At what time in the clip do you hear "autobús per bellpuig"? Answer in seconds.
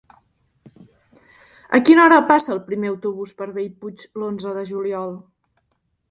2.91-4.07